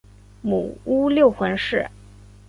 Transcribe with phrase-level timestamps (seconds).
[0.41, 1.87] 母乌六浑氏。